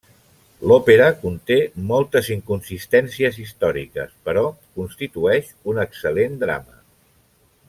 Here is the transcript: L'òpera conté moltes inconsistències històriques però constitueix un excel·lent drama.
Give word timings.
L'òpera 0.69 1.09
conté 1.25 1.57
moltes 1.91 2.31
inconsistències 2.37 3.39
històriques 3.45 4.19
però 4.31 4.47
constitueix 4.81 5.53
un 5.75 5.87
excel·lent 5.89 6.45
drama. 6.47 6.79